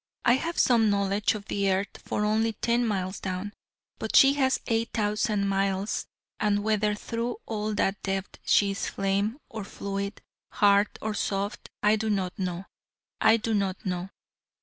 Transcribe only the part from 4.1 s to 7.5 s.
she has eight thousand miles: and whether through